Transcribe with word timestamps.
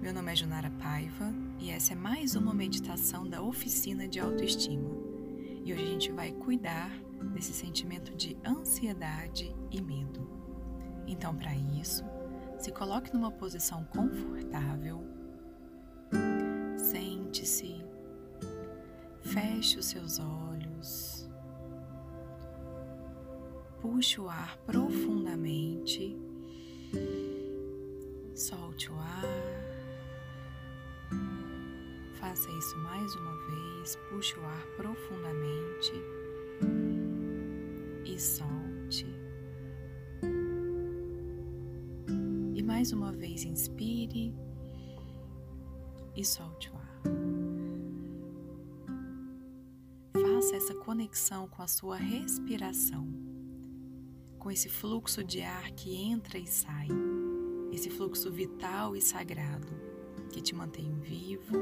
Meu 0.00 0.14
nome 0.14 0.32
é 0.32 0.36
Junara 0.36 0.70
Paiva 0.80 1.34
e 1.58 1.70
essa 1.70 1.92
é 1.92 1.96
mais 1.96 2.36
uma 2.36 2.54
meditação 2.54 3.28
da 3.28 3.42
oficina 3.42 4.06
de 4.06 4.20
autoestima. 4.20 4.88
E 5.64 5.72
hoje 5.72 5.82
a 5.82 5.86
gente 5.86 6.12
vai 6.12 6.30
cuidar 6.30 6.88
desse 7.34 7.52
sentimento 7.52 8.14
de 8.14 8.36
ansiedade 8.46 9.52
e 9.72 9.82
medo. 9.82 10.30
Então, 11.04 11.34
para 11.34 11.52
isso, 11.52 12.04
se 12.60 12.70
coloque 12.70 13.12
numa 13.12 13.32
posição 13.32 13.84
confortável, 13.86 15.04
sente-se, 16.76 17.84
feche 19.20 19.80
os 19.80 19.86
seus 19.86 20.20
olhos, 20.20 21.28
puxe 23.80 24.20
o 24.20 24.28
ar 24.28 24.56
profundamente, 24.58 26.16
solte 28.32 28.92
o 28.92 28.94
ar. 28.94 29.67
Faça 32.20 32.50
isso 32.50 32.76
mais 32.78 33.14
uma 33.14 33.36
vez, 33.46 33.96
puxe 34.10 34.38
o 34.38 34.44
ar 34.44 34.66
profundamente 34.76 35.92
e 38.04 38.18
solte. 38.18 39.06
E 42.54 42.62
mais 42.62 42.92
uma 42.92 43.12
vez, 43.12 43.44
inspire 43.44 44.34
e 46.16 46.24
solte 46.24 46.70
o 46.70 46.76
ar. 46.76 47.02
Faça 50.12 50.56
essa 50.56 50.74
conexão 50.74 51.46
com 51.48 51.62
a 51.62 51.68
sua 51.68 51.96
respiração, 51.96 53.06
com 54.38 54.50
esse 54.50 54.68
fluxo 54.68 55.22
de 55.22 55.40
ar 55.40 55.70
que 55.70 55.94
entra 55.94 56.36
e 56.36 56.46
sai, 56.46 56.88
esse 57.72 57.88
fluxo 57.90 58.30
vital 58.30 58.96
e 58.96 59.00
sagrado 59.00 59.87
que 60.28 60.40
te 60.40 60.54
mantém 60.54 60.92
vivo 61.00 61.56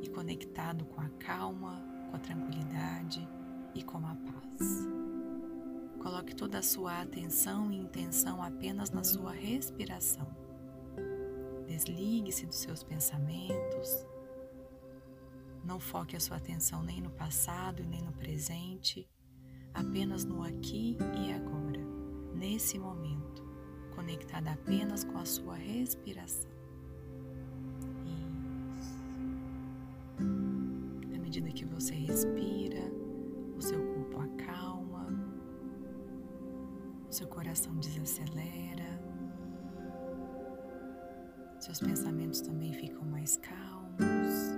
e 0.00 0.08
conectado 0.08 0.84
com 0.84 1.00
a 1.00 1.08
calma, 1.18 1.82
com 2.10 2.16
a 2.16 2.18
tranquilidade 2.18 3.26
e 3.74 3.82
com 3.82 3.98
a 3.98 4.14
paz. 4.14 4.88
Coloque 6.02 6.34
toda 6.34 6.58
a 6.58 6.62
sua 6.62 7.00
atenção 7.00 7.70
e 7.70 7.76
intenção 7.76 8.42
apenas 8.42 8.90
na 8.90 9.04
sua 9.04 9.32
respiração. 9.32 10.26
Desligue-se 11.66 12.44
dos 12.44 12.56
seus 12.56 12.82
pensamentos. 12.82 14.04
Não 15.64 15.78
foque 15.78 16.16
a 16.16 16.20
sua 16.20 16.38
atenção 16.38 16.82
nem 16.82 17.00
no 17.00 17.10
passado 17.10 17.82
e 17.82 17.86
nem 17.86 18.02
no 18.02 18.12
presente, 18.12 19.08
apenas 19.72 20.24
no 20.24 20.42
aqui 20.42 20.98
e 21.24 21.32
agora, 21.32 21.80
nesse 22.34 22.78
momento, 22.78 23.42
conectada 23.94 24.50
apenas 24.50 25.04
com 25.04 25.18
a 25.18 25.24
sua 25.24 25.54
respiração. 25.54 26.51
Medida 31.42 31.52
que 31.52 31.64
você 31.74 31.94
respira, 31.94 32.80
o 33.56 33.60
seu 33.60 33.80
corpo 33.94 34.20
acalma, 34.20 35.08
o 37.08 37.12
seu 37.12 37.26
coração 37.26 37.74
desacelera, 37.76 39.00
seus 41.58 41.80
pensamentos 41.80 42.40
também 42.40 42.72
ficam 42.72 43.04
mais 43.04 43.36
calmos. 43.36 44.52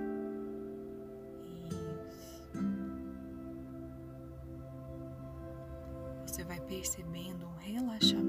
Você 6.26 6.44
vai 6.44 6.60
percebendo 6.60 7.46
um 7.46 7.56
relaxamento 7.58 8.23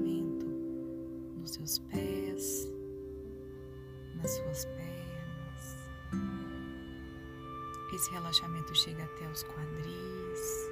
esse 7.96 8.10
relaxamento 8.10 8.74
chega 8.74 9.04
até 9.04 9.26
os 9.30 9.42
quadris, 9.42 10.70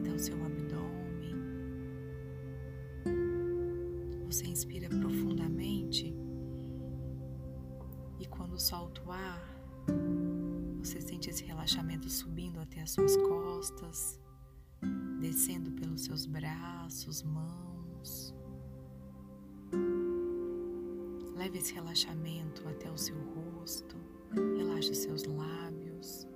até 0.00 0.10
o 0.10 0.18
seu 0.18 0.36
abdômen. 0.44 1.36
Você 4.26 4.44
inspira 4.48 4.88
profundamente 4.88 6.12
e 8.18 8.26
quando 8.26 8.58
solta 8.58 9.00
o 9.06 9.12
ar, 9.12 9.40
você 10.80 11.00
sente 11.00 11.30
esse 11.30 11.44
relaxamento 11.44 12.10
subindo 12.10 12.58
até 12.58 12.82
as 12.82 12.90
suas 12.90 13.16
costas, 13.16 14.20
descendo 15.20 15.70
pelos 15.70 16.02
seus 16.02 16.26
braços, 16.26 17.22
mãos. 17.22 17.67
Leve 21.48 21.60
esse 21.60 21.72
relaxamento 21.72 22.68
até 22.68 22.90
o 22.90 22.98
seu 22.98 23.16
rosto, 23.16 23.96
relaxe 24.58 24.90
os 24.90 24.98
seus 24.98 25.24
lábios 25.24 26.28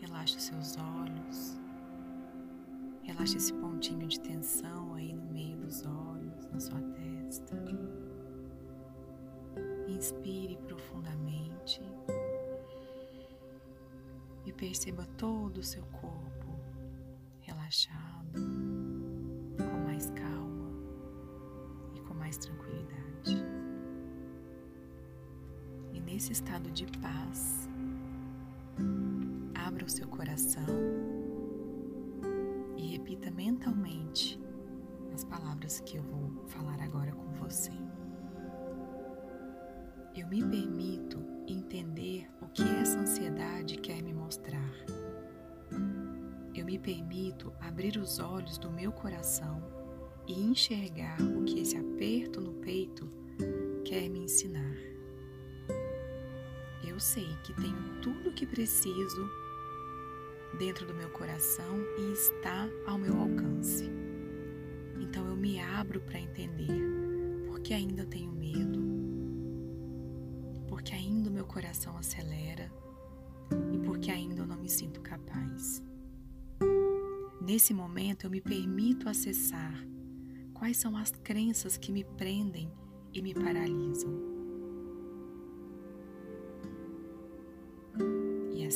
Relaxe 0.00 0.36
os 0.36 0.42
seus 0.44 0.76
olhos. 0.76 1.58
Relaxe 3.02 3.36
esse 3.36 3.52
pontinho 3.54 4.06
de 4.06 4.20
tensão 4.20 4.94
aí 4.94 5.12
no 5.12 5.24
meio 5.32 5.56
dos 5.56 5.84
olhos, 5.84 6.46
na 6.52 6.60
sua 6.60 6.80
testa. 6.80 7.56
Inspire 9.88 10.56
profundamente 10.58 11.82
e 14.44 14.52
perceba 14.52 15.04
todo 15.16 15.58
o 15.58 15.64
seu 15.64 15.82
corpo 15.86 16.60
relaxado, 17.40 18.40
com 19.56 19.78
mais 19.84 20.10
calma 20.10 20.70
e 21.94 22.00
com 22.00 22.14
mais 22.14 22.36
tranquilidade. 22.36 22.97
E 26.18 26.20
nesse 26.20 26.32
estado 26.32 26.68
de 26.72 26.84
paz, 27.00 27.70
abra 29.54 29.84
o 29.84 29.88
seu 29.88 30.08
coração 30.08 30.66
e 32.76 32.88
repita 32.88 33.30
mentalmente 33.30 34.36
as 35.14 35.22
palavras 35.22 35.78
que 35.78 35.96
eu 35.96 36.02
vou 36.02 36.44
falar 36.48 36.82
agora 36.82 37.12
com 37.12 37.30
você. 37.34 37.70
Eu 40.12 40.26
me 40.26 40.42
permito 40.42 41.24
entender 41.46 42.28
o 42.42 42.48
que 42.48 42.64
essa 42.64 42.98
ansiedade 42.98 43.76
quer 43.76 44.02
me 44.02 44.12
mostrar. 44.12 44.74
Eu 46.52 46.64
me 46.64 46.80
permito 46.80 47.52
abrir 47.60 47.96
os 47.96 48.18
olhos 48.18 48.58
do 48.58 48.72
meu 48.72 48.90
coração 48.90 49.62
e 50.26 50.32
enxergar 50.32 51.22
o 51.22 51.44
que 51.44 51.60
esse 51.60 51.76
aperto 51.76 52.40
no 52.40 52.54
peito 52.54 53.08
quer 53.84 54.08
me 54.08 54.18
ensinar. 54.18 54.87
Eu 56.98 57.00
sei 57.00 57.28
que 57.44 57.52
tenho 57.52 58.00
tudo 58.02 58.30
o 58.30 58.32
que 58.32 58.44
preciso 58.44 59.30
dentro 60.58 60.84
do 60.84 60.92
meu 60.92 61.08
coração 61.10 61.78
e 61.96 62.12
está 62.12 62.68
ao 62.88 62.98
meu 62.98 63.16
alcance. 63.16 63.88
Então 65.00 65.24
eu 65.28 65.36
me 65.36 65.60
abro 65.60 66.00
para 66.00 66.18
entender 66.18 66.66
porque 67.46 67.72
ainda 67.72 68.04
tenho 68.04 68.32
medo, 68.32 68.82
porque 70.66 70.92
ainda 70.92 71.30
o 71.30 71.32
meu 71.32 71.44
coração 71.44 71.96
acelera 71.96 72.68
e 73.72 73.78
porque 73.78 74.10
ainda 74.10 74.42
eu 74.42 74.46
não 74.48 74.56
me 74.58 74.68
sinto 74.68 75.00
capaz. 75.00 75.80
Nesse 77.40 77.72
momento 77.72 78.24
eu 78.24 78.30
me 78.30 78.40
permito 78.40 79.08
acessar 79.08 79.86
quais 80.52 80.76
são 80.78 80.96
as 80.96 81.12
crenças 81.12 81.76
que 81.76 81.92
me 81.92 82.02
prendem 82.02 82.68
e 83.14 83.22
me 83.22 83.34
paralisam. 83.34 84.37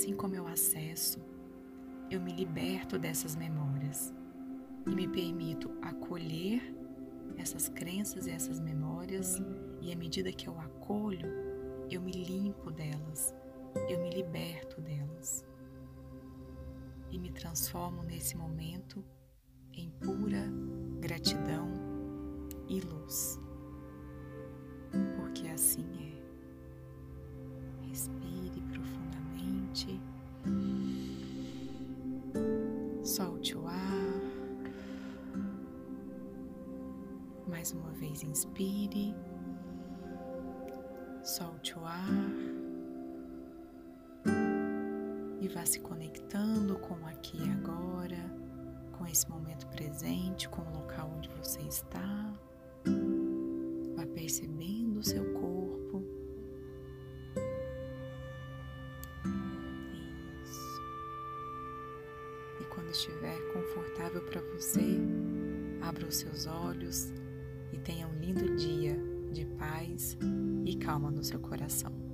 Assim 0.03 0.17
como 0.17 0.35
eu 0.35 0.49
acesso, 0.49 1.21
eu 2.11 2.21
me 2.21 2.33
liberto 2.33 2.99
dessas 2.99 3.37
memórias 3.37 4.13
e 4.85 4.93
me 4.93 5.07
permito 5.07 5.71
acolher 5.81 6.61
essas 7.37 7.69
crenças 7.69 8.27
e 8.27 8.31
essas 8.33 8.59
memórias, 8.59 9.41
e 9.81 9.93
à 9.93 9.97
medida 9.97 10.33
que 10.33 10.49
eu 10.49 10.59
acolho, 10.59 11.29
eu 11.89 12.03
me 12.03 12.11
limpo 12.11 12.73
delas, 12.73 13.33
eu 13.89 14.01
me 14.01 14.11
liberto 14.11 14.81
delas 14.81 15.45
e 17.09 17.17
me 17.17 17.31
transformo 17.31 18.03
nesse 18.03 18.37
momento 18.37 19.05
em 19.73 19.89
pura 20.03 20.51
gratidão 20.99 21.71
e 22.69 22.81
luz. 22.81 23.39
Porque 25.17 25.47
assim 25.47 25.87
é. 26.09 26.12
Profundamente. 29.83 30.01
Solte 33.03 33.57
o 33.57 33.67
ar. 33.67 34.23
Mais 37.49 37.73
uma 37.73 37.91
vez, 37.93 38.23
inspire. 38.23 39.15
Solte 41.23 41.79
o 41.79 41.85
ar. 41.85 42.09
E 45.41 45.49
vá 45.49 45.67
se 45.67 45.81
conectando 45.81 46.79
com 46.79 46.95
aqui 47.07 47.37
e 47.37 47.51
agora, 47.51 48.33
com 48.93 49.07
esse 49.07 49.29
momento 49.29 49.67
presente, 49.69 50.49
com 50.49 50.63
o 50.63 50.73
local 50.79 51.11
onde 51.17 51.29
você 51.31 51.61
está. 51.63 52.33
Vá 53.97 54.07
percebendo 54.15 55.01
o 55.01 55.03
seu 55.03 55.25
corpo, 55.35 55.62
estiver 62.93 63.37
confortável 63.53 64.23
para 64.23 64.41
você, 64.43 64.99
abra 65.81 66.07
os 66.07 66.17
seus 66.17 66.47
olhos 66.47 67.13
e 67.73 67.79
tenha 67.79 68.07
um 68.07 68.19
lindo 68.21 68.55
dia 68.57 68.97
de 69.33 69.47
paz 69.47 70.17
e 70.65 70.77
calma 70.77 71.11
no 71.11 71.25
seu 71.25 71.41
coração. 71.41 72.12